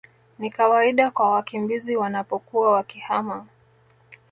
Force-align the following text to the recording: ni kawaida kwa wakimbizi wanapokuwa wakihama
ni 0.39 0.49
kawaida 0.51 1.11
kwa 1.11 1.31
wakimbizi 1.31 1.95
wanapokuwa 1.95 2.71
wakihama 2.71 3.45